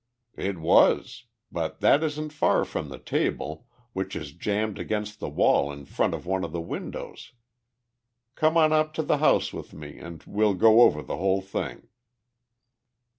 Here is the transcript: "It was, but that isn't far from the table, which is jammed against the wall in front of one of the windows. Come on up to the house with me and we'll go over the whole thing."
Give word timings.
"It 0.39 0.57
was, 0.57 1.25
but 1.51 1.79
that 1.81 2.01
isn't 2.03 2.33
far 2.33 2.65
from 2.65 2.89
the 2.89 2.97
table, 2.97 3.67
which 3.93 4.15
is 4.15 4.31
jammed 4.31 4.79
against 4.79 5.19
the 5.19 5.29
wall 5.29 5.71
in 5.71 5.85
front 5.85 6.15
of 6.15 6.25
one 6.25 6.43
of 6.43 6.51
the 6.51 6.59
windows. 6.59 7.33
Come 8.33 8.57
on 8.57 8.73
up 8.73 8.95
to 8.95 9.03
the 9.03 9.17
house 9.19 9.53
with 9.53 9.75
me 9.75 9.99
and 9.99 10.23
we'll 10.23 10.55
go 10.55 10.81
over 10.81 11.03
the 11.03 11.17
whole 11.17 11.43
thing." 11.43 11.87